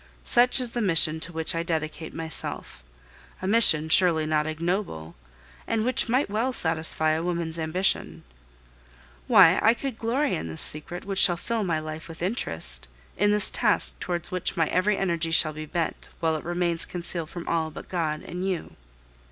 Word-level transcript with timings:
Such 0.23 0.59
is 0.59 0.71
the 0.71 0.81
mission 0.81 1.19
to 1.19 1.31
which 1.31 1.53
I 1.53 1.61
dedicate 1.61 2.11
myself, 2.11 2.81
a 3.39 3.45
mission 3.45 3.87
surely 3.87 4.25
not 4.25 4.47
ignoble, 4.47 5.13
and 5.67 5.85
which 5.85 6.09
might 6.09 6.27
well 6.27 6.51
satisfy 6.51 7.11
a 7.11 7.21
woman's 7.21 7.59
ambition. 7.59 8.23
Why, 9.27 9.59
I 9.61 9.75
could 9.75 9.99
glory 9.99 10.33
in 10.33 10.47
this 10.47 10.59
secret 10.59 11.05
which 11.05 11.19
shall 11.19 11.37
fill 11.37 11.63
my 11.63 11.77
life 11.79 12.07
with 12.07 12.23
interest, 12.23 12.87
in 13.15 13.29
this 13.29 13.51
task 13.51 13.99
towards 13.99 14.31
which 14.31 14.57
my 14.57 14.65
every 14.69 14.97
energy 14.97 15.29
shall 15.29 15.53
be 15.53 15.67
bent, 15.67 16.09
while 16.19 16.35
it 16.35 16.43
remains 16.45 16.83
concealed 16.87 17.29
from 17.29 17.47
all 17.47 17.69
but 17.69 17.87
God 17.87 18.23
and 18.23 18.43
you. 18.43 18.75